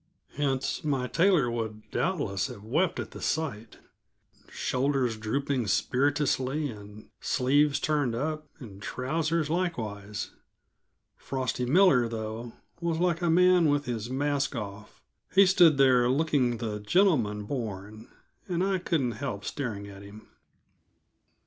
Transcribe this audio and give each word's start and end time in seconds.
Hence 0.33 0.83
my 0.83 1.05
tailor 1.05 1.51
would 1.51 1.91
doubtless 1.91 2.47
have 2.47 2.63
wept 2.63 2.99
at 2.99 3.11
the 3.11 3.21
sight; 3.21 3.77
shoulders 4.49 5.15
drooping 5.15 5.67
spiritlessly, 5.67 6.71
and 6.71 7.07
sleeves 7.19 7.79
turned 7.79 8.15
up, 8.15 8.47
and 8.57 8.81
trousers 8.81 9.47
likewise. 9.47 10.31
Frosty 11.15 11.67
Miller, 11.67 12.07
though, 12.07 12.53
was 12.79 12.97
like 12.97 13.21
a 13.21 13.29
man 13.29 13.69
with 13.69 13.85
his 13.85 14.09
mask 14.09 14.55
off; 14.55 15.03
he 15.35 15.45
stood 15.45 15.77
there 15.77 16.09
looking 16.09 16.57
the 16.57 16.79
gentleman 16.79 17.43
born, 17.43 18.07
and 18.47 18.63
I 18.63 18.79
couldn't 18.79 19.11
help 19.21 19.45
staring 19.45 19.87
at 19.87 20.01
him. 20.01 20.29